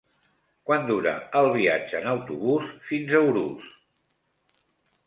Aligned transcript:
Quant 0.69 0.87
dura 0.91 1.13
el 1.41 1.49
viatge 1.57 2.01
en 2.01 2.09
autobús 2.15 2.67
fins 2.89 3.15
a 3.17 3.23
Urús? 3.31 3.71